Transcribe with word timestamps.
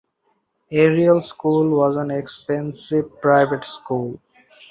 Ariel 0.71 1.21
School 1.21 1.77
was 1.77 1.95
an 1.95 2.09
expensive 2.09 3.21
private 3.21 3.63
school. 3.63 4.19